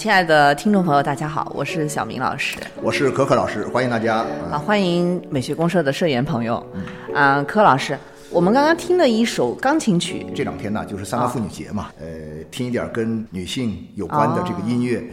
[0.00, 2.56] 亲爱的听众朋友，大家好，我是小明老师。
[2.80, 4.24] 我是可可老师，欢迎大家。
[4.50, 6.66] 啊，欢迎美学公社的社员朋友。
[6.72, 7.14] 嗯。
[7.14, 7.98] 啊，柯老师，
[8.30, 12.06] 我们刚刚听了一首钢琴曲，这两天呢，就是三八妇女节嘛，呃，
[12.50, 15.04] 听一点跟女性有关的这个音乐，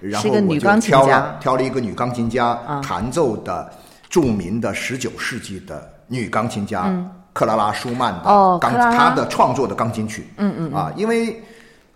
[0.00, 1.00] 然后是一个女我就钢琴家。
[1.00, 3.68] 挑了挑了一个女钢琴家弹奏的
[4.08, 6.94] 著名的十九世纪的女钢琴家
[7.32, 10.28] 克拉拉舒曼的钢，她的创作的钢琴曲。
[10.36, 10.72] 嗯嗯。
[10.72, 11.42] 啊，因为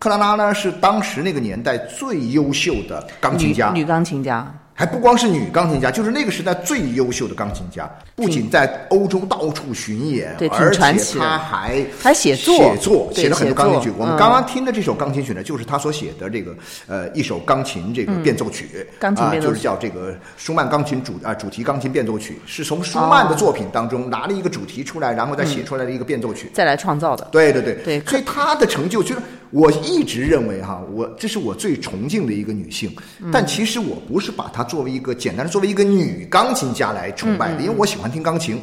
[0.01, 4.51] 克拉拉呢是当时那个年代最优秀的钢琴家，女女钢琴家。
[4.73, 16.55] 还不光是女钢琴家，就是那个时代最优秀的钢琴家，不仅在欧洲到处巡演，对挺而且传奇的他还还写作写作写了很多钢琴曲我们嗯刚刚听的这首钢琴曲呢，就是他所写的这个
[16.87, 26.51] 呃一首钢琴这个变奏曲，嗯钢琴啊，变奏曲就是叫这个舒曼钢琴主啊主题钢琴变奏曲，是从舒曼的作品当中拿了一个主题出来，然后再写出来的一个变奏曲。
[26.55, 27.29] 再来创造的。
[27.31, 29.21] 对对对对所以他的成就，就是
[29.51, 33.31] 我一直认为哈，我这是我最崇敬的一个女性，嗯。
[33.33, 38.61] 但其实我不是把她作为一个简单的作为一个女钢琴家来崇拜嗯的，因为我喜欢听钢琴。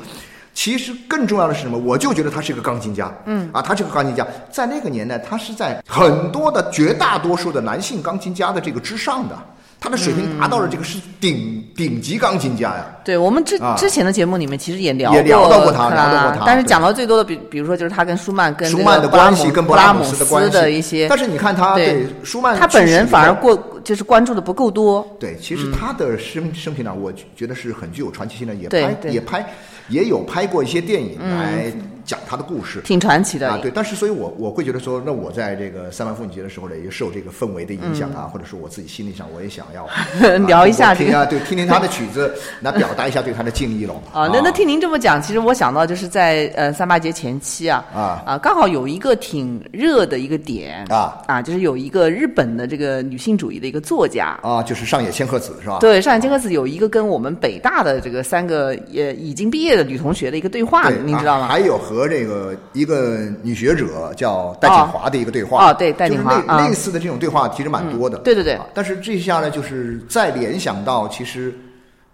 [0.53, 1.77] 其实更重要的是什么？
[1.77, 3.47] 我就觉得她是一个钢琴家，嗯。
[3.53, 9.37] 啊，她是个钢琴家，在那个年代，她是在很多的绝大多数的男性钢琴家的这个之上的，
[9.79, 12.85] 她的水平达到了这个是顶顶级钢琴家呀。
[13.03, 13.75] 对我们之啊。
[13.77, 20.51] 之前的节目里面其实也聊也聊到过他，聊到过他但是讲到最多的，比比如说就是他跟舒曼跟舒曼的关系跟布拉姆斯的关系。
[20.51, 21.87] 的一些，但是你看他对。
[21.87, 25.07] 对舒曼他本人反而过就是关注的不够多。
[25.19, 29.53] 对，其实他的生生平呢，我觉得是很具有传奇性的，也拍也拍
[29.89, 31.71] 也有拍过一些电影来
[32.07, 32.81] 讲他的故事。
[32.81, 39.87] 挺传奇的啊，对，但是所以我我会觉得说，那我在这个三八妇女节的时候呢，也受这个氛围的影响啊，或者说我自己心理上我也想要、
[40.47, 44.01] 聊一下这个听啊，对，听听他的曲子， 来表达一下对他的敬意喽。
[44.13, 54.37] 啊，那那听您这么讲，其实我想到就是在呃三八节前期啊啊啊，刚好有一个挺热的一个点啊啊，就是有一个日本的这个女性主义的一个作家。
[54.41, 55.79] 啊，就是上野千鹤子是吧？
[55.79, 61.45] 对，上野千鹤子有一个跟我们北大的这个三个也已经毕业的女同学的一个对话，对，您知道吗？
[61.45, 65.71] 啊还有和这个一个女学者叫戴锦华的一个对话。
[65.71, 68.17] 哦对戴锦华就是类似的这种对话其实蛮多的。
[68.17, 71.53] 嗯对对对啊但是这下呢，就是再联想到其实。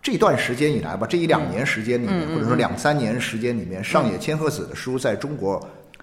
[0.06, 5.58] 这段时间以来吧，这一两年时间里嗯面，或者说两三年时间里面，上野千鹤子的书在中国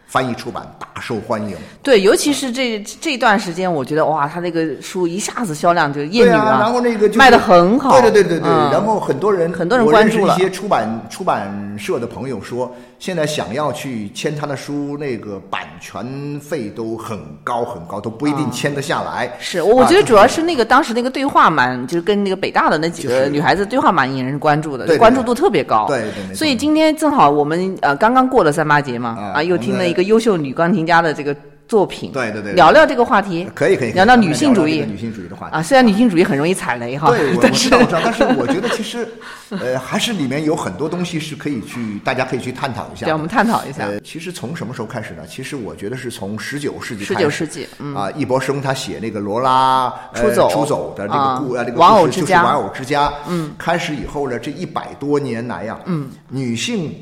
[0.07, 1.55] 翻译出版大受欢迎。
[1.83, 19.33] 对，尤其是这这段时间，我觉得哇，他那个书一下子销量就艳女对啊，然后那个就是卖的很好，对对对对对，嗯然后很多人很多人我关注了认识一些出版出版社的朋友说，现在想要去签他的书，那个版权费都很高很高，都不一定签得下来。
[19.41, 25.87] 是我我觉得啊主要是那个当时那个对话蛮，就是跟那个北大的那几个女孩子对话蛮引人关注的，关注度特别高。
[25.87, 31.35] 对对所以今天正好我们呃刚刚过了三八节嘛，啊啊，又听了一个优秀女钢琴家的这个
[31.71, 35.55] 作品，对对对对聊聊这个话题，可以可以，聊聊女性主义女性主义的话题。
[35.55, 39.09] 啊，虽然女性主义很容易踩雷哈，对， 但是知道我知道，但是我觉得其实，
[39.51, 43.07] 呃，还是里面有很多东西是可以去，大家可以去探讨一下。
[43.07, 43.85] 对，我们探讨一下。
[43.85, 45.23] 呃，其实从什么时候开始呢？
[45.29, 47.31] 其实我觉得是从十九世纪十九。
[47.31, 53.13] 世纪嗯啊，易伯生他写那个罗拉呃出走出走的这个故啊呃这个玩故偶之家事就是玩偶之家。
[53.29, 56.93] 嗯，开始以后呢，这一百多年来呀，嗯，女性。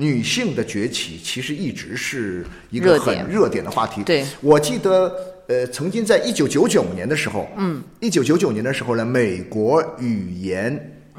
[0.00, 4.02] 女性的崛起其实一直是一个很热点的话题。
[4.02, 4.24] 对。
[4.40, 5.14] 我记得，
[5.46, 10.74] 呃，曾经在一九九九年的时候，嗯，一九九九年的时候呢，美国语言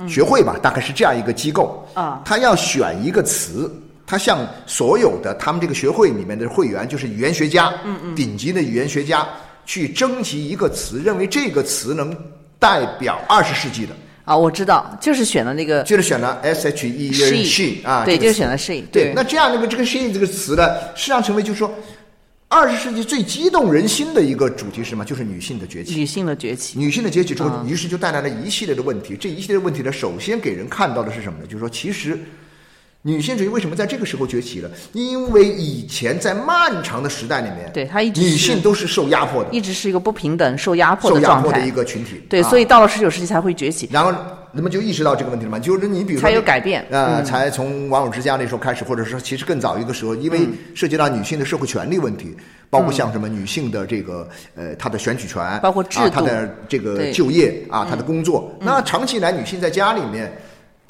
[0.08, 3.72] 学会吧，大概是这样一个机构啊，他要选一个词，
[4.08, 9.28] 他向所有的他们这个学会里面的会员，就是语言学家，嗯嗯，顶级的语言学家，
[9.64, 12.18] 去征集一个词，认为这个词能
[12.58, 21.74] 代表二十世纪的，啊，我知道，就是选了那个就是选了 S H E she she 啊，对，就是选了 she，对，那这样那个这个 she 这个词呢，实际上成为就是说，
[22.48, 25.04] 二十世纪最激动人心的一个主题是什么？
[25.04, 25.96] 就是女性的崛起。
[25.96, 29.16] 女性的崛起，女性的崛起之后，于是就带来了一系列的问题。
[29.16, 31.46] 这一系列问题呢，首先给人看到的是什么呢？
[31.46, 32.20] 就是说，其实
[33.04, 34.70] 女性主义为什么在这个时候崛起了？
[34.94, 41.72] 因为以前在漫长的时代里面，对她一直女性都是受压迫的，一直是一个不平等、受压迫受的状态压迫的一。
[41.72, 42.22] 个群体。
[42.30, 42.50] 对，啊。
[42.50, 44.12] 所以到了十九世纪才会崛起，然后
[44.54, 46.86] 人们就意识到这个问题了嘛，就是你比如说才有改变。
[46.92, 47.26] 呃，嗯。
[47.26, 50.54] 才从王友之家那时候开始，或者说其实更早一个时候，因为嗯。
[50.76, 52.38] 涉及到女性的社会权利问题，
[52.70, 60.32] 包括像什么女性的这个呃她的选举权，包括制啊、她的这个就业啊，她的工作，那长期以来女性在家里面。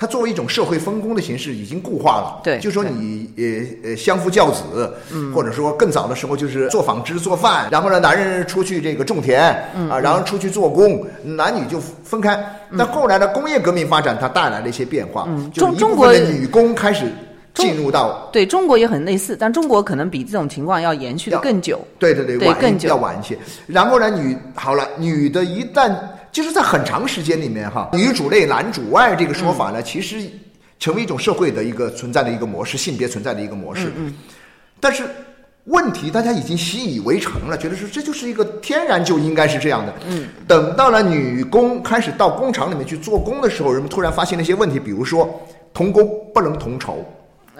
[0.01, 12.43] 她作为一种社会分工的形式已经固化了，对就说你呃呃相夫教子，嗯，或者说更早的时候就是做纺织做饭，然后呢男人出去这个种田，嗯啊，然后出去做工，男女就分开。
[12.75, 17.05] 但后来的工业革命发展，它带来了一些变化，就是一中国的女工开始
[17.53, 21.79] 进入到，对中国也很类似，但中国可能比这种情况要延续的更久。
[21.99, 23.37] 对对对，晚更久要晚一些。
[23.67, 25.93] 然后呢，女好了，女的一旦
[26.31, 30.29] 就是在很长时间里面哈，女主内男主外这个说法呢，嗯其实
[30.79, 33.91] 成为一种社会的一个存在的一个模式，性别存在的一个模式。
[33.95, 34.13] 嗯
[34.79, 35.03] 但是
[35.65, 39.93] 问题大家已经习以为常了，觉得说这就是一个天然就应该是这样的。
[40.07, 45.39] 嗯，等到了女工开始到工厂里面去做工的时候，人们突然发现了一些问题，比如说
[45.73, 47.05] 同工不能同酬。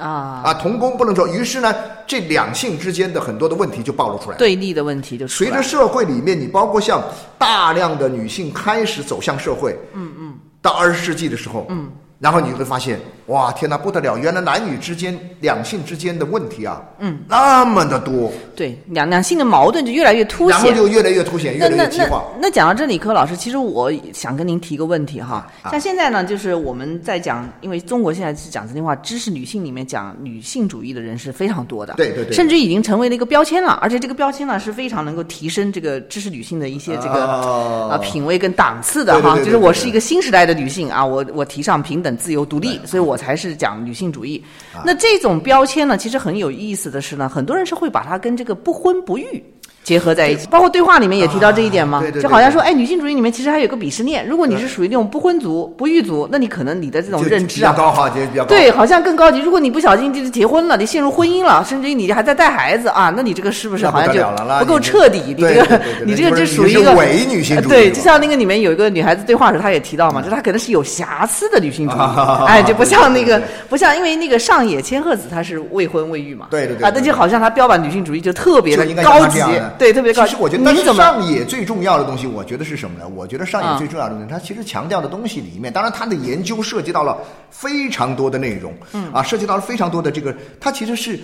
[0.02, 1.74] 啊，啊，同工不能说，于是呢，
[2.08, 4.38] 这两性之间的很多的问题就暴露出来了。
[4.40, 5.28] 对立的问题就。
[5.28, 7.02] 随着社会里面，你包括像
[7.38, 11.90] 大量的女性开始走向社会，嗯嗯，到二十世纪的时候，嗯，
[12.20, 13.00] 然后你会发现，
[13.32, 14.18] 哇，天哪，不得了！
[14.18, 20.72] 原来男女之间、两性之间的问题啊，嗯，那么的多，对两两性的矛盾就越来越凸显然后。
[20.82, 22.24] 就越来越凸显，越来越激化。
[22.42, 25.48] 那讲到这里，柯老师，其实我想跟您提个问题哈。
[25.62, 33.80] 啊像现在呢，就是我们在讲，因为中国现在是讲真心话，知识女性里面讲女性主义的人是非常多的，对对对甚至已经成为了一个标签了。
[33.82, 39.38] 而且这个标签呢，是非常能够提升这个知识女性的一些这个哦啊品味跟档次的哈。
[39.40, 44.44] 就是我是一个新时代的女性啊，我我提倡平等、自由、独立，所以我才是讲女性主义。
[44.84, 49.44] 那这种标签呢，其实很有意思的是呢，很多人是会把它跟这个不婚不育。
[49.84, 58.50] 结合在一起，包括对话里面也提到这一点嘛，啊对对对就好像说，哎，女性主义里面其实还有个鄙视链，如果你是属于那种不婚族、不育族，那你可能你的这种认知啊比较，高哈，比较高。
[58.50, 59.40] 对，好像更高级。
[59.40, 64.24] 如果你不小心就是结婚了，你陷入婚姻了，甚至于你还在带孩子啊，那你这个是不是好像就
[64.60, 65.22] 不够彻底？
[65.36, 72.00] 你这个你这个就属于一个伪女性主义对，就像那个里面有一个女孩子对话的时候，她也提到嘛，就她可能是有瑕疵的女性主义，
[72.46, 79.40] 哎，就不像那个不像，因为那个上野千鹤子她是未婚未育嘛，对对对啊，那就好像她标榜女性主义就特别的高级
[79.78, 80.30] 对，特别高级。
[80.30, 83.08] 其实我觉得，但是你上野最重要的东西，我觉得是什么呢？
[83.08, 87.18] 我觉得上嗯野最重要的东西，它其实强调的东西里面，当然它的研究涉及到了
[87.50, 91.20] 非常多的内容，嗯啊，涉及到了非常多的这个，它其实是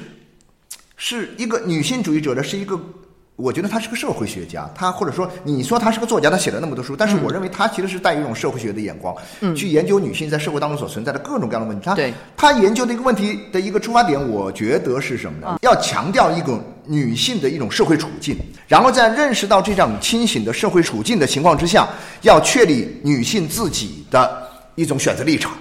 [0.95, 2.79] 是一个女性主义者的，是一个。
[3.38, 11.85] 我觉得他是个社会学家，他或者说你说他是个作家，他写了那么多书，但是我认为他其实是带一种社会学的眼光，嗯去研究女性在社会当中所存在的各种各样的问题。
[11.85, 15.59] 他对他研究的一个问题的一个出发点，我觉得是什么呢？
[15.61, 18.38] 要强调一种女性的一种社会处境，
[18.68, 21.88] 然后在认识到这种清醒的社会处境的情况之下，
[22.22, 25.51] 要确立女性自己的一种选择立场。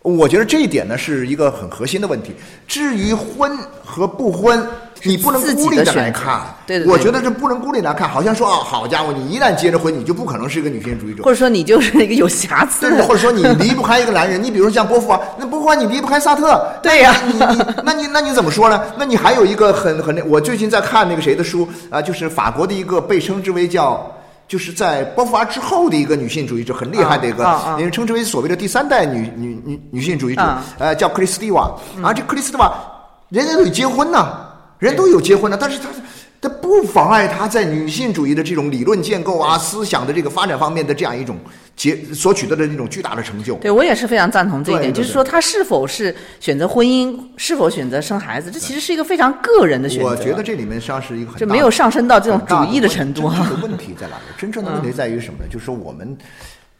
[0.00, 2.32] 我觉得这一点呢是一个很核心的问题。
[2.66, 4.66] 至于婚和不婚，
[5.04, 6.42] 你不能孤立的来看。
[6.66, 11.30] 对对对我觉得这不能孤立来看，好像说啊，好家伙，你一旦结了婚，你就不可能是一个女性主义者或。
[11.30, 18.82] 者说你就是一个有瑕疵对，的或者说你离不开一个男人，你比如像波伏娃，那波伏娃你离不开萨特，对呀你你那你那你怎么说呢？
[18.96, 24.10] 那你还有一个很很那，我最近在看那个谁的书啊，就是法国的一个被称之为叫。
[24.48, 31.74] 就是在波伏娃之后的一个女性主义者，很厉害的一个，啊啊啊人称之为所谓的第三代女女女女性主义者，啊呃，叫克里斯蒂瓦。
[32.02, 32.70] 啊这克里斯蒂瓦，
[33.30, 34.28] 人家都得结婚呐，
[34.82, 35.88] 人都有结婚的，但是他
[36.40, 41.38] 他不妨碍他在女性主义的这种理论建构啊、思想的这个发展方面的这样一种
[41.76, 43.54] 结所取得的那种巨大的成就。
[43.58, 50.08] 对我也是非常赞同这一点，对对就是说他是否是选择婚姻，是否选择生孩子，这其实是一个非常个人的选择。
[50.08, 54.22] 我觉得这里面实际上是一个很就没有上升到这种主义的程度啊真正的问题在哪里？
[54.36, 55.44] 真正的问题在于什么呢？
[55.48, 56.18] 就是说我们。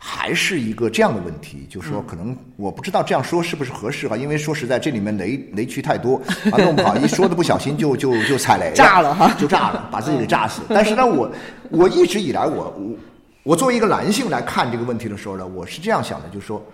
[0.04, 9.32] 还是一个这样的问题，就是说，可能我不知道这样说是不是合适哈，因为说实在，这里面雷雷区太多 啊，弄不好一说的不小心就就就踩雷了，炸了哈。
[9.38, 10.62] 就炸了，把自己给炸死。
[10.68, 11.30] 但是呢，我
[11.71, 12.97] 我一直以来，我我
[13.44, 16.66] 我作为一个男性来看这个问题的时候呢，我是这样想的，就是说，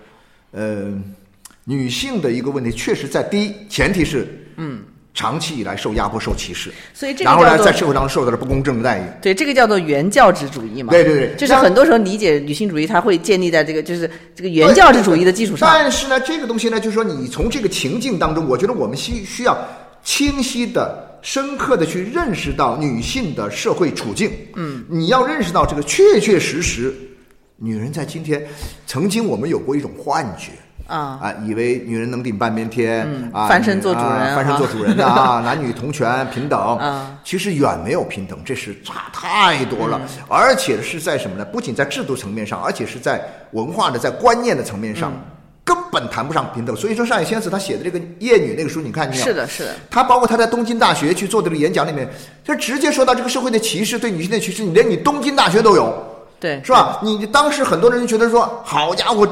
[0.52, 0.90] 呃，
[1.64, 4.80] 女性的一个问题，确实在第一前提是，嗯，
[5.14, 9.02] 长期以来受压迫、受歧视，所以这个然后呢，在社会当中受到了不公正的待遇。
[9.20, 10.92] 对，这个叫做原教旨主义嘛。
[10.92, 15.68] 对对对就是很多时候理解女性主义，它会建立在这个就是这个原教旨主义的基础上。
[15.72, 19.58] 但是呢，这个东西呢，就是说你从这个情境当中，我觉得我们需需要
[20.04, 24.30] 清晰的深刻的去认识到女性的社会处境。
[24.54, 26.94] 嗯，你要认识到这个确确实实，
[27.56, 28.46] 女人在今天，
[28.86, 30.52] 曾经我们有过一种幻觉。
[30.88, 41.44] 啊啊，以为女人能顶半边天，啊，翻身做主人啊翻身啊做主人的啊， 男女同权平等，啊其实远没有平等，这是差太多了，嗯而且是在什么呢？
[41.44, 45.12] 不仅在制度层面上，而且是在文化的、在观念的层面嗯上，
[45.62, 46.74] 根本谈不上平等。
[46.74, 49.24] 所以说，上野千鹤子他写的这个《夜女》那个书，你看见没有？
[49.24, 52.08] 是的，是的，他包括他在东京大学去做的这个演讲里面，
[52.42, 55.92] 就直接说到这个社会的歧视，对女性的歧视，你连你东京大学都有。
[56.40, 56.98] 对，是吧？
[57.02, 59.28] 你当时很多人觉得说，好家伙，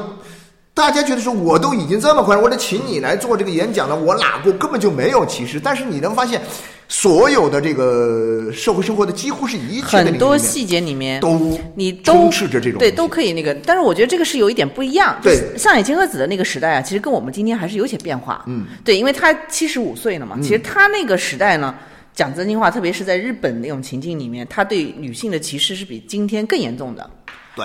[0.77, 5.59] 大家觉得说我都已经这么快，我得请你来做这个演讲了，我哪过根本就没有歧视。
[5.59, 6.39] 但是你能发现，
[6.87, 13.55] 所有的这个社会生活的几乎是一切的很多细节里面都你都充斥着这种对，都可以那个。
[13.65, 15.17] 但是我觉得这个是有一点不一样。
[15.23, 18.43] 对上野千鹤子的那个时代啊，其实跟我们今天还是有些变化。
[18.45, 21.73] 嗯，对，因为他七十五岁了嘛，其实他那个时代呢。
[22.13, 27.07] 讲真心话，特别是在日本那种情境里面，他对女性的歧视是比今天更严重的。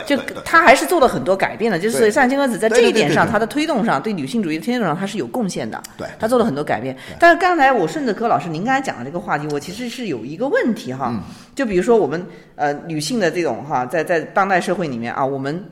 [0.07, 5.83] 就对对对他还是做了很多改变的，就是对上野千鹤子在这一点上，他的推动上，对女性主义的推动上，他是有贡献的。
[5.97, 6.97] 对他做了很多改变。
[7.19, 11.23] 但是刚才我顺着柯老师您刚才讲的这个话题，我其实是有一个问题哈，嗯
[11.55, 12.25] 就比如说我们
[12.57, 15.65] 呃女性的这种哈，在在当代社会里面啊，我们。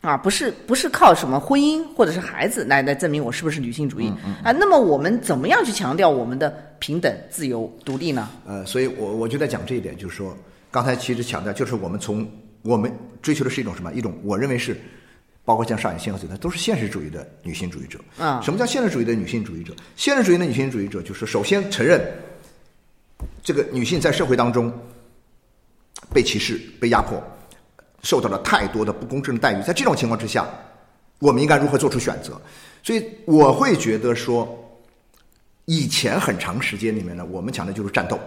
[0.00, 4.08] 啊，不是不是靠什么婚姻或者是孩子来来证明我是不是女性主义、
[4.44, 4.52] 啊？
[4.52, 8.28] 那么我们怎么样去强调我们的平等、自由、独立呢？
[8.46, 10.36] 呃，所以我我就在讲这一点，就是说，
[10.70, 12.24] 刚才其实强调，就是我们从
[12.62, 13.92] 我们追求的是一种什么？
[13.92, 14.76] 一种我认为是，
[15.44, 17.98] 包括像上野千鹤子，她都是现实主义的女性主义者。
[18.18, 19.74] 啊什么叫现实主义的女性主义者？
[19.96, 22.00] 现实主义的女性主义者就是首先承认，
[23.42, 24.72] 这个女性在社会当中
[26.12, 27.22] 被歧视、被压迫，
[28.02, 29.62] 受到了太多的不公正的待遇。
[29.62, 30.46] 在这种情况之下，
[31.18, 32.40] 我们应该如何做出选择？
[32.82, 34.46] 所以我会觉得说，
[35.64, 38.18] 以前很长时间里面呢，我们讲的就是战斗。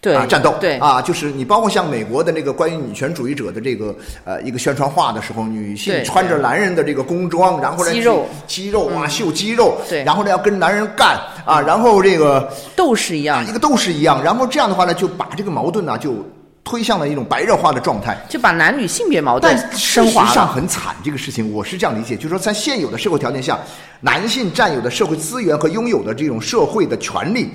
[0.00, 16.14] 对，啊，战斗，对啊，就是你包括像美国的那个关于女权主义者的这个呃一个宣传画的时候，女性穿着男人的这个工装，然后呢肌肉肌肉啊秀肌肉，对然后呢要跟男人干啊，然后这个斗士一样一个斗士一样，然后这样的话呢就把这个矛盾呢就
[16.62, 18.16] 推向了一种白热化的状态。
[18.28, 20.46] 就把男女性别矛盾但事升华实上。
[20.46, 23.58] 很惨，这个事情我是这样理解，就是说在现有的社会条件下，
[24.00, 27.50] 男性占有的社会资源和拥有的这种社会的权利，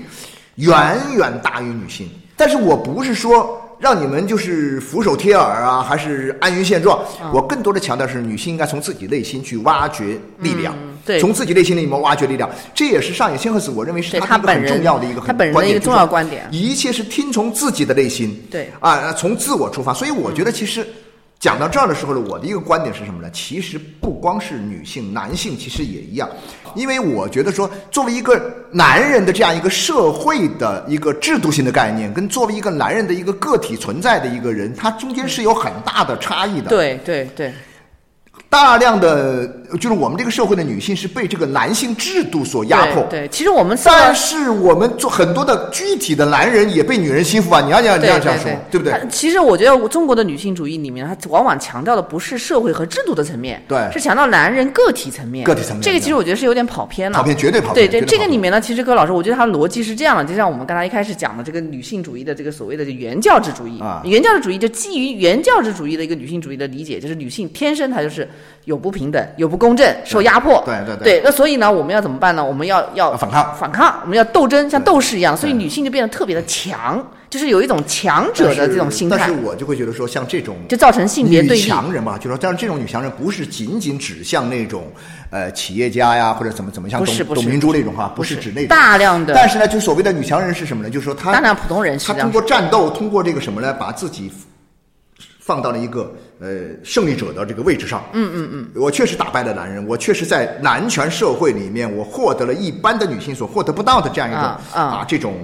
[0.55, 2.09] 远远大于女性。
[2.41, 6.99] 但是我不是说让你们就是俯首帖耳啊，还是安于现状。
[7.21, 12.49] 嗯我更多的强调是，女性应该从自己内心去挖掘力量，嗯对从自己内心里面挖掘力量。
[12.73, 18.35] 这也是上野千鹤子，我认为是对他一个很重要的一个很他本人的一个重要观点一切是听从自己的内心。
[18.49, 19.93] 对啊，从自我出发。
[19.93, 20.83] 所以我觉得其实。
[21.41, 23.27] 讲到这儿的时候呢，我的一个观点是什么呢？
[23.31, 26.29] 其实不光是女性，男性其实也一样，
[26.75, 28.39] 因为我觉得说，作为一个
[28.71, 36.69] 男人的这样一个社会的一个制度性的概念，跟作为一个男人的一个个体存在的一个人，他中间是有很大的差异的。
[36.69, 37.51] 对对对，
[38.51, 39.47] 大量的
[39.79, 43.01] 就是我们这个社会的女性是被这个男性制度所压迫。
[43.03, 47.61] 对，对其实我们但是我们做很多的具体的男人也被女人欺负啊！
[47.61, 48.93] 你要你要你对要这样说，对不对？
[49.09, 55.45] 其实我觉得中国的女性主义里面，它往往强调的不是社会和制度的层面，对是强调男人个体层面。
[55.45, 57.19] 个体层面这个其实我觉得是有点跑偏了。
[57.19, 68.27] 跑偏绝对跑偏对对，这个里面呢，其实柯老师，我觉得他的逻辑是这样的，就像我们刚才一开始讲的这个女性主义的这个所谓的原教旨主义啊原教旨主义就基于原教旨主义的一个女性主义的理解，就是女性天生她就是
[68.65, 70.61] 有不平等、有不公正、受压迫。
[70.65, 72.43] 对对对对，那所以呢，我们要怎么办呢？
[72.43, 81.67] 我们要要反抗反抗，我们要斗争，像斗士一样，所以女性就变得特别的强，就是有一种强者的这种心态但是，我就会觉得说，像这种就造成性别对女立。
[81.67, 84.91] 强人吧，就说，但是这种女强人不是仅仅指向那种
[85.29, 88.67] 呃企业家呀，或者怎么怎么像董董明珠那种哈，不是指那种。
[88.67, 90.89] 大量的但是呢，就所谓的女强人是什么呢？
[90.89, 94.31] 就是说她当然普通人是她通过战斗，通过这个什么呢，把自己
[95.39, 96.49] 放到了一个呃
[96.83, 98.03] 胜利者的这个位置上。
[98.13, 105.35] 嗯嗯嗯，我确实打败了男人，我确实在男权社会里面，我获得了一般的女性所获得不到的这样一种啊啊这种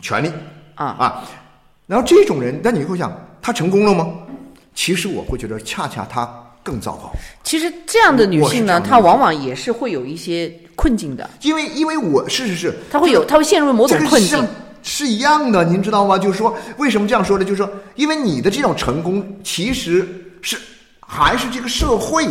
[0.00, 0.30] 权利
[0.76, 1.24] 啊啊。
[1.86, 4.06] 然后这种人，那你会想，他成功了吗？
[4.74, 6.28] 其实我会觉得，恰恰他
[6.62, 7.10] 更糟糕，
[7.42, 14.48] 其实这样的女性呢，她往往也是会有一些困境的，因为因为我是是是，她会有，她会陷入某种困境这个。
[14.82, 16.16] 是一样的，您知道吗？
[16.16, 17.44] 就是说，为什么这样说呢？
[17.44, 20.06] 就是说，因为你的这种成功，其实
[20.42, 20.58] 是
[21.00, 22.26] 还是这个社会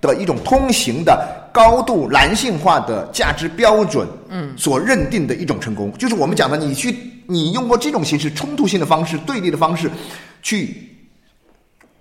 [0.00, 6.96] 的一种通行的高度男性化的价值标准，嗯，所认定的一种成功，就是我们讲的，你去，
[7.26, 9.90] 你用过这种形式冲突性的方式、对立的方式，
[10.42, 10.87] 去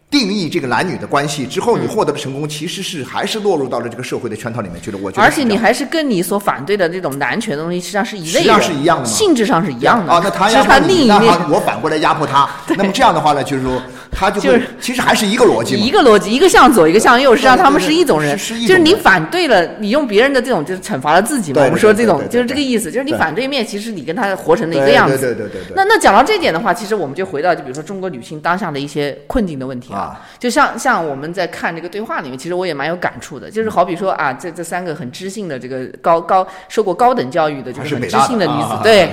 [0.09, 4.97] 定义这个男女的关系之后，你嗯获得的成功其实是还是落入到了这个社会的圈套里面去了。
[5.01, 9.09] 我觉得而且你还是跟你所反对的这种男权的东西，实际上是一类实际上是一样的嘛。
[9.09, 10.11] 性质上是一样的。
[10.11, 12.49] 啊，那他压迫你，那他，我反过来压迫他。
[12.77, 15.91] 那么这样的话呢，就是说他就会就是其实还是一个逻辑一。
[15.91, 21.61] 个逻辑，一个向左，一个向右，实际上他们是一种人，就是你反对了，你用别人的这种就是惩罚了自己嘛。
[21.63, 25.17] 我们说这种就是这个意思，就是你反对面，其实你跟他活成了一个样子。
[25.17, 25.73] 对对对对对。
[25.75, 39.09] 那那讲到这点的话，其实我们就回到就比如说中国女性当下的一些困境的问题啊，就像像我们在看这个对话里面，其实我也蛮有感触的，就是好比说啊，这这三个很知性的这个高高受过高等教育的，就是很知性的女子啊，对。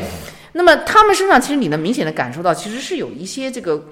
[0.57, 3.83] 那么他们身上其实你能明显的感受到，其实是有一些这个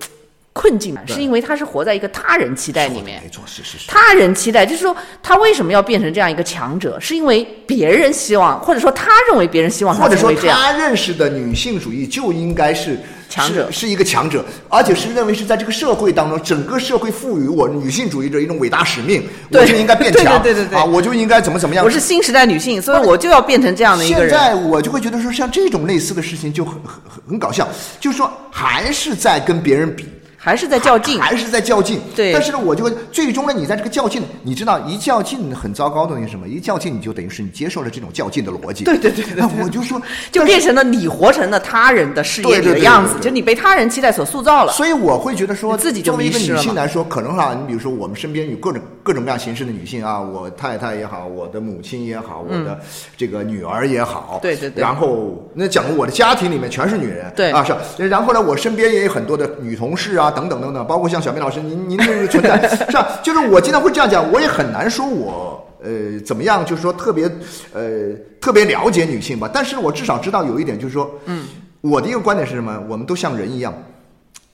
[0.53, 3.21] 困境的，是因为她是活在一个他人期待里面。
[3.21, 3.89] 没错，是是是。
[3.89, 10.33] 他人期待，就是说他为什么要变成这样一个强者，是因为别人希望，或者说他认为别人希望他或者说。
[10.35, 12.97] 他认识的女性主义就应该是
[13.33, 21.83] 强者是，是一个强者，而且是认为是在这个社会当中，整个社会赋予我女性主义者一种伟大使命，我就应该变 对对强，对对对啊，我就应该怎么怎么样。
[21.83, 24.29] 我是新时代女性，所以我就要变成这样的一个人。
[24.29, 27.67] 现在我就会觉得说，像这种类似的事情就很很很很搞笑，
[27.99, 30.07] 就是说还是在跟别人比。
[30.45, 32.01] 还是在较劲，还是在较劲。
[32.17, 36.49] 对但是呢，我就最终呢，你在这个较劲，你知道一较劲很糟糕的那是什么？
[36.49, 38.83] 一较劲你就等于是你接受了这种较劲的逻辑。
[38.83, 44.73] 对对对对对那我就说，就变成了你活成了他人的事业里的样子对，对就你被他人期待所塑造了。
[44.73, 52.79] 所以我会觉得说，自己作为一个女性来说，可能哈，你比如说我们身边有各种各种各样形式的女性啊，我太太也好，我的母亲也好，我的
[53.17, 63.19] 这个女儿也好，对对对然后那讲我的家庭里面全是女人，对啊是，然后呢，我身边也有很多的女同事啊，等等等等，包括像小明老师，您您这个存在 是吧？
[63.23, 65.67] 就是我经常会这样讲，我也很难说我。
[65.85, 66.65] 呃，怎么样？
[66.65, 67.29] 就是说特别，
[67.73, 69.51] 呃，特别了解女性吧。
[69.53, 71.45] 但是我至少知道有一点，就是说，嗯，
[71.81, 72.81] 我的一个观点是什么？
[72.89, 73.75] 我们都像人一样，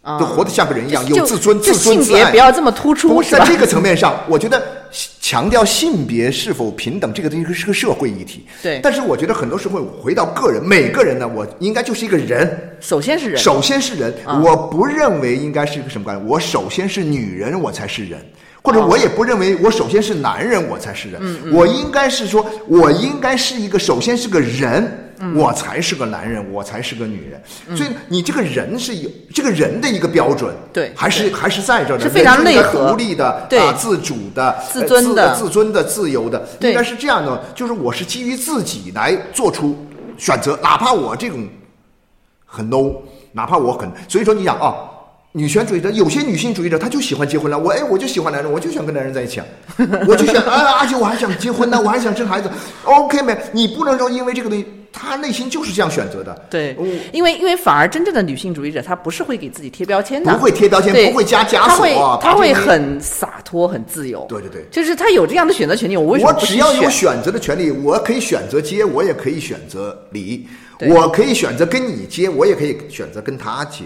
[0.08, 2.36] 啊都活得像个人一样，有自尊、自尊自爱性别不。
[2.38, 4.62] 要这么突出，在这个层面上，我觉得
[5.20, 8.46] 强调性别是否平等这个东西是个社会议题。
[8.62, 12.58] 对但是我觉得很多时候回到个人，每个人呢，我应该就是一个人。
[12.80, 18.18] 首先是人，首先是人，啊我不认为应该是一个什么观念，我首先是女人，我才是人。
[18.62, 21.20] 或哦者我也不认为我首先是男人，我才是人。
[21.22, 27.76] 嗯我应该是说，我应该是一个首先是个人，嗯我才是个男人，我才是个女人。
[27.76, 37.44] 所以你这个人是有这个人的一个标准，对还是还是在这儿的，是非常独立的，对啊，自主的、自尊的自尊的、自由的，应该是这样的。
[37.54, 39.76] 就是我是基于自己来做出
[40.16, 41.46] 选择，哪怕我这种
[42.44, 42.96] 很 low，
[43.32, 44.74] 哪怕我很，所以说你想啊。
[45.32, 47.56] 女权主义者，有些女性主义者，她就喜欢结婚了。
[47.56, 49.46] 我哎，我就喜欢男人，我就想跟男人在一起啊，
[50.08, 52.50] 我就想啊，而且我还想结婚呢，我还想生孩子。
[52.84, 53.36] OK 没？
[53.52, 56.34] 你不能说因为这个东西，她内心就是这样选择的。
[56.48, 56.74] 对，
[57.12, 64.24] 因为因为反而真正的女性主义者，她不是会给自己贴标签的，不会贴标签不会加枷锁啊她会很洒脱、很自由。
[64.28, 67.18] 对对对就是她有这样的选择权利，我为什么我只要有选？
[67.18, 70.46] 择的权利，我可以选择接，我也可以选择离，
[70.80, 73.82] 我可以选择跟你接，我也可以选择跟他接。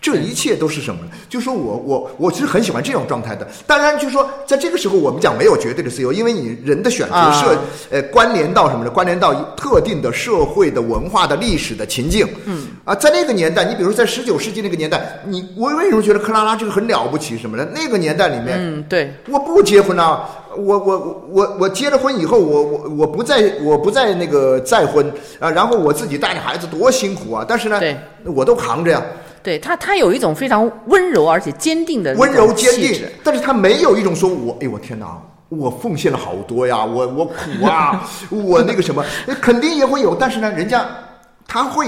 [0.00, 1.10] 这一切都是什么呢？
[1.28, 3.46] 就说我我我其实很喜欢这种状态的。
[3.66, 7.46] 当然，就说在这个时候，我们讲没有绝对的自由，因为你人的选择啊是、
[7.90, 8.90] 呃关联到什么呢？
[8.90, 12.26] 关联到特定的社会的文化的历史的情境。
[12.46, 17.36] 嗯啊，在那个年代，你比如说在十九世纪那个年代，你我为什么觉得克拉拉这个很了不起？
[17.36, 17.66] 什么呢？
[17.74, 20.28] 那个年代里面，嗯，对，我不结婚啊！
[20.56, 25.06] 我我我我结了婚以后，我我我不再我不再那个再婚
[25.38, 27.44] 啊，然后我自己带着孩子多辛苦啊！
[27.46, 29.00] 但是呢对，我都扛着呀，
[29.42, 33.02] 对他，他有一种非常温柔而且坚定的那温柔坚定。
[33.24, 37.34] 但是他没有一种说我哎我天哪，我奉献了好多呀，我我苦
[37.66, 39.04] 啊， 我那个什么，
[39.40, 40.86] 肯定也会有，但是呢，人家
[41.46, 41.86] 他会，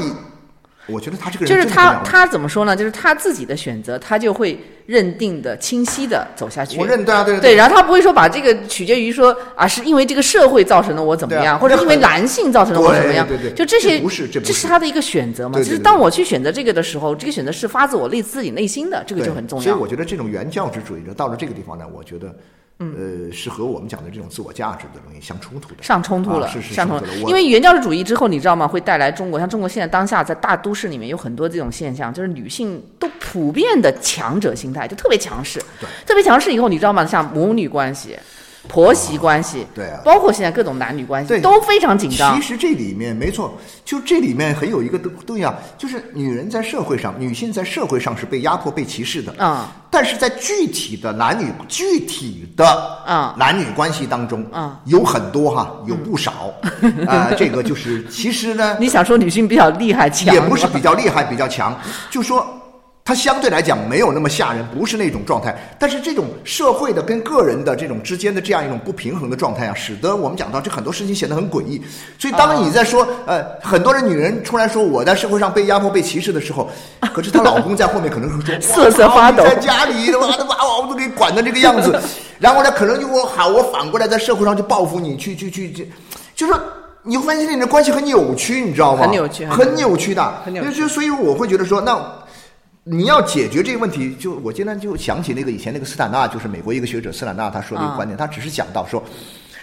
[0.87, 2.75] 我觉得他这个人就是他他怎么说呢？
[2.75, 6.77] 就是他自己的选择，他就会认定的清晰的走下去。
[6.79, 15.57] 我认对啊对对，然后他不会说把这个取决于说啊，是因为这个社会造成的我怎么样，啊或者因为男性造成的我怎么样，对对对就这些，这不是这不是他的一个选择嘛。
[15.59, 19.65] 就是当我去选择这个的时候，这个选择是发自我内自己内心的，这个就很重要。
[19.65, 22.35] 所以我觉得这种原教旨主义者到了这个地方呢，我觉得。
[22.79, 25.83] 呃，是和我们讲的这种自我价值的东西相冲突的。
[25.83, 27.13] 上冲突了，啊是是上冲突了。
[27.29, 28.67] 因为原教旨主义之后，你知道吗？
[28.67, 35.61] 会带来中国，像中国现在当下在大都市里面有很多这种现象，就是女性都普遍的强者心态，就特别强势。
[35.81, 37.07] 对特别强势以后，你知道吗？
[37.07, 38.19] 像母女关系、
[38.69, 40.01] 婆媳关系，对啊。
[40.05, 41.41] 包括现在各种男女关系对。
[41.41, 42.41] 都非常紧张。
[42.41, 42.43] 其。
[42.43, 49.35] 实这里面没错，就这里面很有一个东东西啊，就是女人在社会上，女性在社会上是被压迫、被歧视的。
[49.39, 52.65] 嗯，但是在具体的男女具体的
[53.07, 53.35] 嗯。
[53.37, 54.77] 男女关系当中，嗯。
[54.85, 56.53] 有很多哈，有不少。
[57.07, 61.79] 啊、这个就是其实呢， 你想说女性比较厉害强，也不是比较厉害、比较强，
[62.11, 62.47] 就说
[63.05, 65.75] 它相对来讲没有那么吓人，不是那种状态。
[65.77, 71.83] 但是这种社会的跟个人的这种之间的这样一种不平衡的状态啊，使得我们讲到这很多事情显得很诡异。
[72.17, 76.71] 所以当你在说呃，很多的女人出来说我在社会上被压迫、被歧视的时候，
[77.13, 81.99] 可是她老公在后面可能会说瑟瑟发抖在家里他妈的把我都给管的这个样子，
[82.39, 85.91] 然后呢，可能就我喊，我反过来在社会上去报复你，去去去去，
[86.37, 86.53] 就是。
[87.05, 89.03] 你会发现这种关系很扭曲，你知道吗？
[89.03, 90.35] 很扭曲很扭曲的。
[90.45, 92.01] 很扭曲就就所以我会觉得说，那
[92.85, 99.01] 你要解决这个问题，就我今天就想起那个以前那个斯坦纳，就是美国一个学者斯坦纳他说的一个观点，他只是讲到说，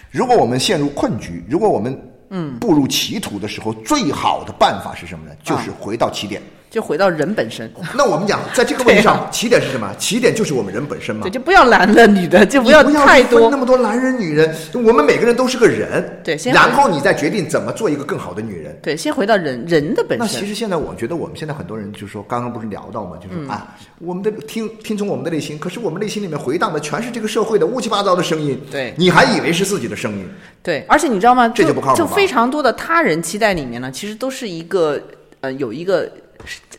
[0.10, 5.36] 如果我们陷入困局，如果我们嗯步入歧途的时候，最好的办法是什么呢？
[5.44, 6.42] 就是回到起点。
[6.70, 9.92] 就回到人本身，那我们讲，在这个问题对上，起点是什么？
[9.98, 11.32] 起点就是我们人本身嘛对，。
[11.32, 13.58] 就不要男的女的，就不要太多分那。
[13.58, 16.22] 么多男人女人，我们每个人都是个人。
[16.24, 18.78] 对先然后你再决定怎么做一个更好的女人。
[18.82, 20.20] 对，先回到人人的本身。
[20.20, 28.62] 那其实现在我觉得我们现在很多人就是说，刚刚不是聊到嘛，就是嗯、啊，我们的听听从我们的内心，可是我们内心里面回荡的全是这个社会的乌七八糟的声音。
[28.72, 30.30] 对你还以为是自己的声音？
[30.62, 31.48] 对，而且你知道吗？
[31.50, 35.02] 这就不靠谱就非常多的他人期待里面呢，其实都是一个
[35.42, 36.10] 呃有一个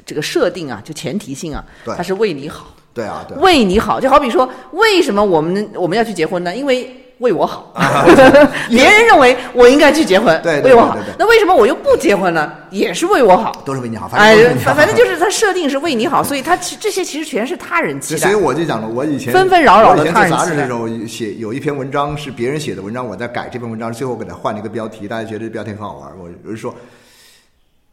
[0.07, 3.37] 这个设定啊，就前提性啊，对它是为你好，对啊，对。
[3.39, 4.01] 为你好。
[4.01, 6.55] 就好比说，为什么我们我们要去结婚呢？
[6.55, 7.71] 因为为我好，
[8.71, 10.97] 别人认为我应该去结婚，对对为我好。
[11.19, 12.51] 那为什么我又不结婚呢？
[12.71, 13.53] 也是为我好。
[13.65, 18.35] 都是为你好，反哎反反正就是他设定是为你好，所以他其这些其实全是他人期待所以。
[18.35, 26.11] 我就讲了，我以前纷纷扰扰的我以前做他人期待杂志的时候写有一篇文章是别人写的文章，我在改这篇文章，最后给他换了一个标题，大家觉得这标题很好玩。
[26.19, 26.75] 我我是说，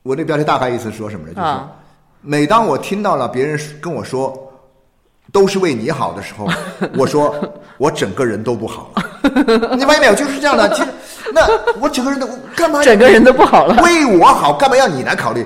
[0.08, 1.34] 我这标题大概意思说什么呢？
[1.34, 1.70] 就是，啊
[2.22, 4.34] 每当我听到了别人跟我说
[5.34, 6.48] 都是为你好的时候，
[6.98, 7.36] 我说
[7.78, 9.04] 我整个人都不好了。
[9.76, 10.16] 你发现没有？
[10.16, 10.70] 就是这样的。
[10.70, 10.88] 其实
[11.34, 11.42] 那
[11.82, 12.82] 我整个人都干嘛？
[12.82, 15.46] 整个人都不好了为我好，干嘛要你来考虑？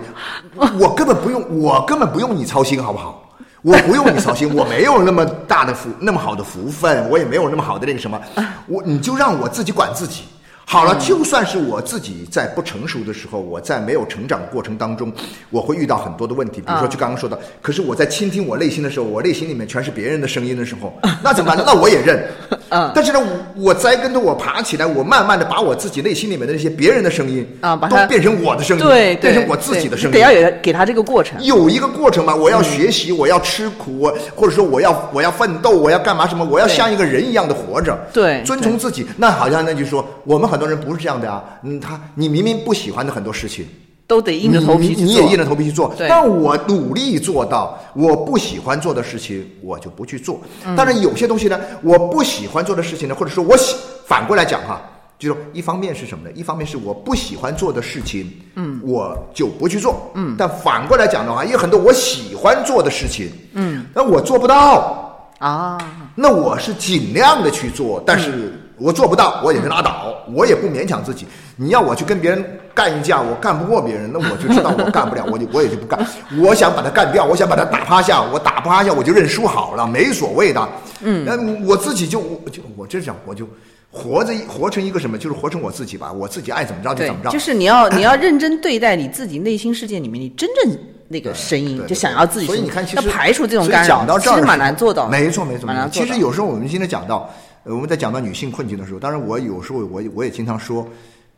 [0.79, 3.17] 我根本不用，我根本不用你操心，好不好？
[3.63, 8.21] 我不用你操心， 我没有那么大的福，那么好的福分，我也没有那么好的那个什么，
[8.67, 10.23] 我你就让我自己管自己。
[10.71, 15.11] 好了，就算是我自己在不成熟的时候，我在没有成长过程当中，
[15.49, 17.37] 我会遇到很多的问题，比如说就刚刚说的。
[17.61, 21.65] 可是我在倾听我内心的时候，我内心里面全是别人的声音的时候， 那怎么办呢？
[21.67, 22.25] 那我也认。
[22.69, 31.37] 嗯但是呢，我我栽跟头，我爬起来，我慢慢的把我自己内心里面的那些别人的声音啊把它都变成我的声音，对，变成我自己的声音，对得要有给他这个过程。
[31.43, 39.05] 有一个过程嘛，我要学习，我要吃苦，我或者说我要我要奋斗，我要干嘛什么，我要像一个人一样的活着，对遵从自己。
[39.17, 43.65] 那好像那就说，我们很多人不是这样的啊，嗯，他你明明不喜欢的很多事情，
[44.07, 45.03] 都得硬着头皮去做。
[45.03, 45.93] 你你也硬着头皮去做。
[45.97, 50.39] 但我努力做到，我不喜欢做的事情，我就不去做。
[50.65, 54.81] 嗯当然，有些东西呢，我不喜欢做的事情呢，或者说我喜反过来讲哈，
[55.17, 56.31] 就是说一方面是什么呢？
[56.35, 60.35] 一方面是我不喜欢做的事情，嗯，我就不去做，嗯。
[60.37, 65.77] 但反过来讲的话，也有很多我喜欢做的事情，嗯，那我做不到，啊，
[66.15, 71.25] 那我是尽量的去做，但是我做不到，我也是拉倒，我也不勉强自己。
[71.55, 75.99] 你要我去跟别人干一架，我干不过别人，那我就知道我干不了，我就我也就不干。
[76.41, 80.69] 我想把他干掉，我想把他打趴下，我打趴下我就认输好了，没所谓的。
[81.01, 83.47] 嗯，那我自己就我就我这样我就
[83.91, 87.29] 活着活成一个什么，就是活成我自己吧，我自己爱怎么着就怎么，着。
[87.29, 90.77] 就是你要 你要认真对待你自己内心世界里面你真正
[91.09, 92.47] 那个声音就想要自己。
[92.47, 95.09] 所以你看，其实要排除这种干扰，讲到这儿的时候，其实蛮难做到的。
[95.11, 95.67] 没错，没错，没错。
[95.67, 97.29] 蛮难做到其实有时候我们今天讲到，
[97.63, 100.87] 呃，我们在讲到女性困境的时候，当然我有时候我我也经常说，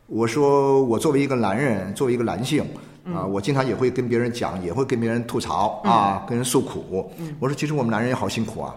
[0.06, 2.64] 我说我作为一个男人，作为一个男性。
[3.14, 7.12] 啊，我经常也会跟别人讲，也会跟别人吐槽啊，跟人诉苦。
[7.38, 8.74] 我说，其实我们男人也好辛苦啊。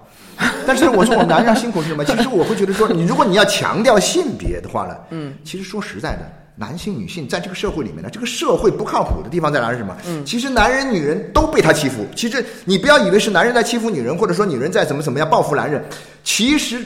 [0.68, 2.04] 但是我说我们男人辛苦是什么？
[2.04, 9.96] 其实我会觉得说，你如果你要强调性别的话呢，嗯，其实说实在的，男性、女性在这个社会里面呢，这个社会不靠谱的地方在哪是什么？
[10.06, 12.06] 嗯，其实男人、女人都被他欺负。
[12.14, 15.82] 其实你不要以为是男人在欺负女人，或者说女人在怎么怎么样报复男人，
[16.26, 16.84] 其实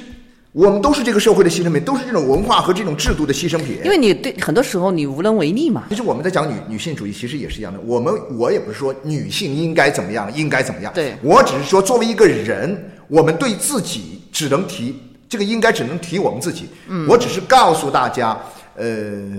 [0.53, 3.77] 我们都是这个社会的牺牲品，都是这种文化和这种制度的牺牲品。
[3.85, 5.85] 因为你对很多时候你无能为力嘛。
[5.89, 7.79] 其实我们在讲女女性主义，其实也是一样的。
[7.85, 10.91] 我们我也不是说女性应该怎么样，应该怎么样。
[10.93, 14.93] 对我只是说作为一个人，我们对自己只能提
[15.29, 16.67] 这个，应该只能提我们自己。
[16.87, 18.37] 嗯，我只是告诉大家，
[18.75, 19.31] 呃，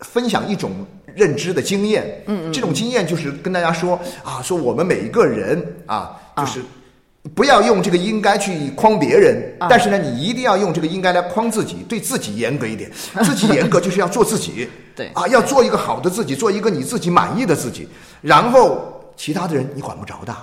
[0.00, 0.70] 分享一种
[1.14, 2.22] 认知的经验。
[2.28, 6.62] 嗯嗯，这种经验就是跟大家说啊，说我们每一个人啊，就是。
[7.34, 12.90] 不要用这个应该去框别人，啊但是呢，你一定要用这个应该来框自己，对自己严格一点。
[13.24, 17.88] 自己严格就是要做自己，对啊，要做一个好的自己，做一个你自己满意的自己。
[18.20, 20.34] 然后其他的人你管不着的，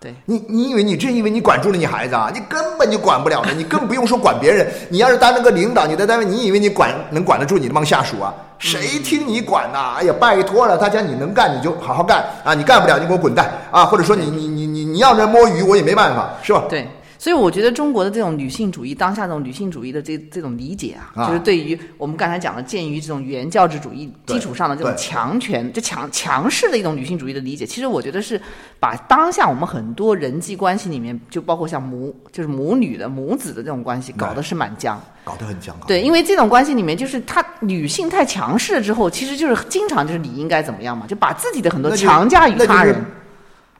[0.00, 2.30] 对，你你以为你真以为你管住了你孩子啊？
[2.32, 4.66] 你根本就管不了的，你更不用说管别人。
[4.90, 8.32] 你要是当那个领导，你在单位，你以为你管能管得住你那帮下属啊？
[8.60, 13.84] 谁听你管呐、哎呀，拜托了，大家你能干你就好好干啊，你干不了你给我滚蛋啊！
[13.86, 14.66] 或者说你你你
[14.98, 16.64] 你要人摸鱼，我也没办法，是吧？
[16.68, 16.84] 对。
[17.20, 28.40] 所以我觉得中国的这种女性主义，当下这种女性主义的这这种理解啊，啊就是对于我们刚才讲的，鉴于这种原教旨主义基础上的这种强权、就强强势的一种女性主义的理解，其实我觉得是
[28.78, 35.00] 把当下我们很多人际关系里面，就包括像母就是母女的母子的这种关系，搞得是蛮僵。
[35.24, 35.76] 搞得很僵。
[35.88, 43.04] 对，因为这种关系里面，就是她女性太强势了之后，其实就是经常就是你应该怎么样嘛，就把自己的很多强加于他人。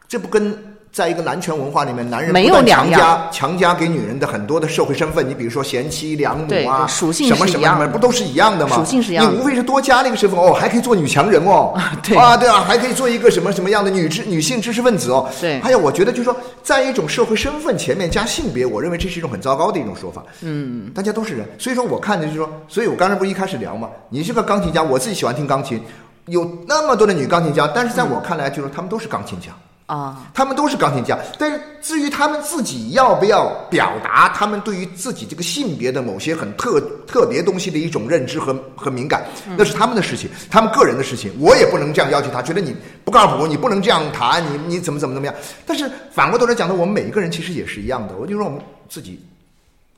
[0.08, 8.76] 这不跟在一个男权文化里面，男人没有强加强加给女人的很多的社会身份，你比如说贤妻良母啊，对属性什么样的什么什么，不都是一样的吗？
[8.76, 15.28] 属性是一样的你无非是多加了一个身份哦，还可以做女强人哦， 对啊，对啊，还可以做一个什么什么样的女知女性知识分子哦。
[15.40, 20.22] 对还有我觉得就是说，在一种社会身份前面加性别，我认为这是一种很糟糕的一种说法。
[20.40, 25.80] 嗯，大家都是人，所以说我看的就是说，所以我刚才不是一开始聊嘛，你是个钢琴家，我自己喜欢听钢琴。
[26.26, 29.46] 有那么多的女钢琴家，但是在我看来，就是他们都是钢琴家。
[29.88, 39.24] 啊，他们都是钢琴家，但是至于他们自己要不要表达他们对于自己这个性别的某些很特特别东西的一种认知和和敏感，
[39.56, 45.34] 那是他们的事情，他们个人的事情，我也不能这样要求他，觉得你不靠谱，你不能这样谈，你你怎么怎么怎么样。
[45.64, 49.18] 但是反过头来讲呢，我们每一个人其实也是一样的，我就说我们自己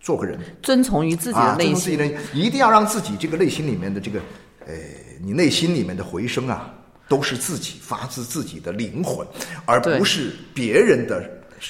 [0.00, 1.74] 做个人，遵从于自己的啊，内心。
[1.74, 4.20] 遵从自己的，一定要让自己这个内心里面的这个，
[4.68, 4.72] 呃，
[5.20, 6.70] 你内心里面的回声啊，
[7.11, 9.27] 都是自己发自自己的灵魂，
[9.64, 11.20] 而不是别人的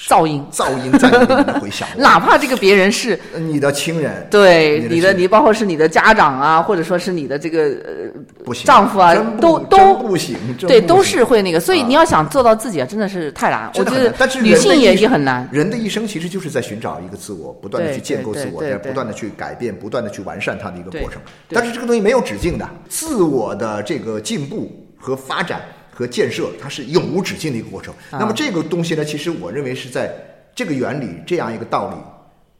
[0.07, 1.87] 噪音，噪音在你里面回响。
[1.97, 11.59] 哪怕这个别人是你的亲人，对你的，你包括是你的家长啊，或者说是你的这个呃不行，丈夫啊都都不行，对，都是会那个。
[11.59, 13.69] 所以啊你要想做到自己啊，真的是太难。
[13.73, 15.49] 我觉得但是女性也也很难。
[15.51, 21.19] 人的一生其实就是在寻找一个自我，不断的去建构自我，在不断的去改变，不断的去完善它的一个过程。
[21.49, 25.61] 但是这个东西没有止境的，自我的这个进步和发展
[25.91, 27.93] 和建设，它是永无止境的一个过程。
[28.11, 30.13] 啊那么这个东西呢，其实我认为是在
[30.55, 31.95] 这个原理这样一个道理。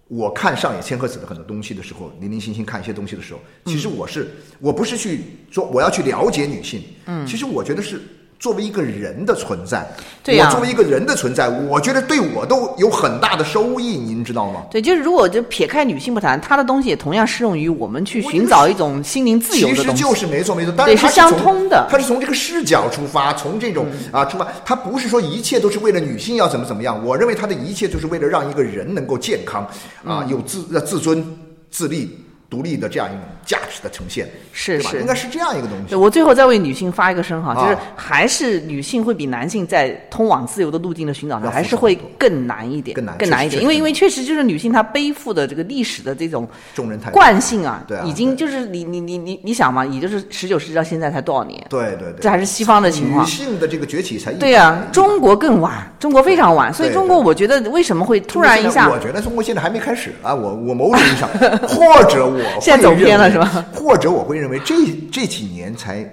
[0.08, 8.02] 我看上野千鹤子的很多东西的时候，零零星星看一些东西的时候，其实我是、我不是去说我要去了解女性，嗯，其实我觉得是
[8.42, 9.88] 作为一个人的存在，
[10.26, 14.64] 我作为一个人的存在，我觉得对我都有很大的收益，您知道吗？
[14.72, 19.92] 对，就是如果就撇开女性不谈，她的东西也同样适用于我们去寻找一种心灵自由的东西。
[19.92, 27.00] 其实就是没错没错，但对是相通的嗯它是从这个视角出发，从这种、啊出发，它不是说一切都是为了女性要怎么怎么样。
[27.06, 29.70] 我认为他的一切就是为了让一个人能够健康
[30.04, 31.24] 嗯啊，有自呃自尊、
[31.70, 32.18] 自立、
[32.52, 34.28] 独立的这样一种价值的呈现？
[34.52, 35.96] 是是应该是这样一个东西，。
[35.96, 43.62] 我最后再为女性发一个声哈，啊就是还是女性会比男性在通往自由的路径的寻找上，还是会更难一点，更难更难一点。
[43.62, 51.66] 因为因为确实就是女性她背负的这个历史的这种众人太惯性啊对啊，已经就是你你你你你想嘛，也就是十九世纪到现在才多少年？
[51.70, 53.30] 对对对，这还是西方的情况女。
[53.30, 61.30] 性的这个崛起才对呀、中国更晚，中国非常晚，所以中国我觉得为什么会突然一下我觉得中国现在还没开始啊，我我某种意义上，
[61.66, 63.66] 或者我会现在走偏了是吧？
[63.74, 64.76] 或者我会认为这
[65.12, 66.04] 这几年才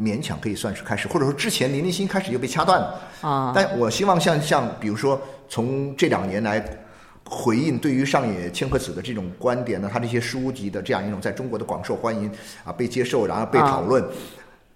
[0.00, 6.64] 勉强可以算是开始，或者说之前零零星开始又被掐断了啊但我希望像像比如说从这两年来。
[7.24, 12.30] 回应对于上野千鹤子的这种观点呢，他这些书籍的这样一种在中国的广受欢迎
[12.62, 14.04] 啊，被接受，然后被啊讨论，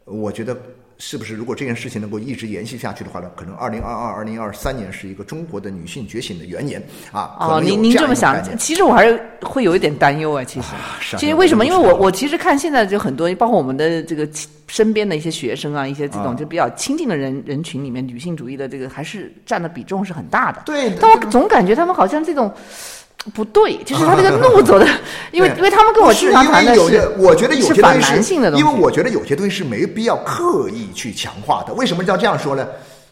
[0.05, 0.57] 我觉得
[0.99, 6.83] 是不是如果这件事情能够一直延续下去的话呢，可能二零二二、二零二三年是一个中国的女性觉醒的元年
[7.13, 7.61] 啊。
[7.63, 10.43] 您您这么想其实我还是会有一点担忧啊。
[10.43, 11.67] 其实，啊其实为什么？
[11.67, 14.27] 因为我我我其实看现在就很多，包括我们的这个
[14.69, 20.63] 身边的一些学生啊，一些这种啊就比较亲近的人人群里面，女性主义的这个还是占的比重是很大的。
[20.65, 22.51] 对但我总感觉他们好像这种
[23.35, 24.87] 不对，就是他这个路走的，
[25.33, 31.75] 因为因为他们跟我是经常谈的因为有些是，我觉得有些是反东西男性的因为我觉得有些东西是没必要刻意去强化的。
[31.75, 32.65] 为什么要这样说呢？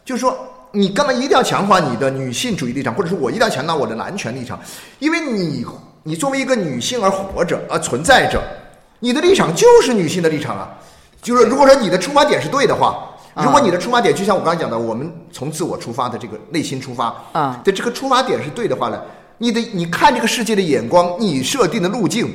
[0.05, 0.37] 就是说，
[0.71, 4.57] 你干嘛一定要强化你的女性主义立场，或者说我一定要强调我的男权立场？
[4.99, 5.65] 因为你
[6.03, 8.41] 你作为一个女性而活着而存在着，
[8.99, 10.69] 你的立场就是女性的立场啊。
[11.21, 13.09] 就是如果说你的出发点是对的话。
[13.33, 19.01] 啊如果你的出发点就像我刚才讲的，我们从自我出发的这个内心出发啊的这个出发点是对的话呢，
[19.37, 22.33] 你的你看这个世界的眼光，你设定的路径，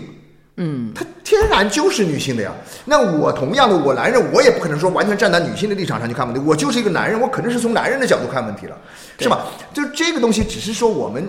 [0.56, 2.52] 嗯，它天然就是女性的呀。
[2.84, 8.76] 那我同样的，我男人，我也不可能说完全站在女性的立场上去看问题，我就是一个男人，我肯定是从男人的角度看问题了，
[9.18, 9.46] 是吧？
[9.72, 11.26] 就这个东西，只是说我们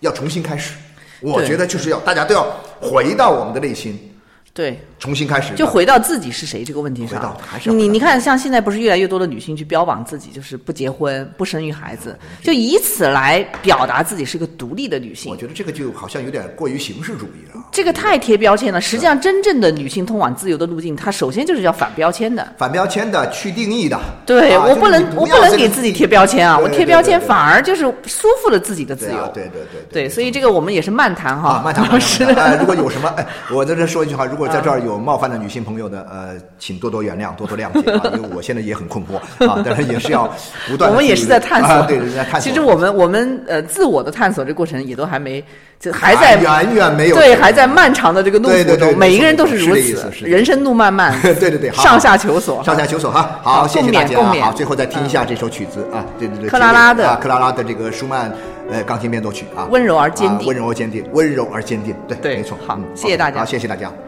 [0.00, 0.74] 要重新开始。
[1.20, 2.46] 我觉得就是要大家都要
[2.80, 4.13] 回到我们的内心，
[4.54, 7.18] 对，重新开始，就回到自己是谁这个问题上。
[7.18, 15.36] 回到还是你你看，像现在不是越来越多的女性去标榜自己就是不结婚、不生育孩子，就以此来表达自己是个独立的女性我。
[15.36, 17.60] 觉得这个就好像有点过于形式主义了。
[17.72, 18.80] 这个太贴标签了。
[18.80, 22.46] 实际上，真正的女性通往自由的路径，它首先就是要反标签的。
[22.56, 26.56] 反标签的、去定义的，对、啊我不能我不能给自己贴标签啊！
[26.56, 29.10] 我贴标签反而就是束缚了自己的自由。
[29.10, 32.36] 对啊对对对对，所以这个我们也是漫谈哈，啊，漫谈漫是谈。
[32.54, 39.16] 哎，如果有什么，哎，我在这说一句话，如果在这儿有冒犯的女性朋友的，呃，请多多原谅，多多谅解啊，因为我现在也很困惑
[39.48, 40.32] 啊，但是也是要
[40.68, 40.90] 不断。
[40.92, 42.40] 我们也是在探索，啊对人，在探索。
[42.40, 45.42] 其实我们我们呃自我的探索这过程也都还没，
[45.78, 53.38] 就还在远远没有对，还在漫长的这个路途中，对对对对每一个人都是如此，人生路漫漫， 对对对，上下求索，上下求索哈。
[53.42, 58.32] 好好，谢谢大家好，最后再听一下这首曲子啊，对对对，克拉拉的啊克拉拉的这个舒曼
[58.70, 62.56] 呃钢琴变奏曲啊，温柔而坚定啊温柔而坚定，温柔而坚定，对对没错。
[62.66, 63.88] 好嗯谢谢大家好，谢谢大家。
[63.88, 64.03] 嗯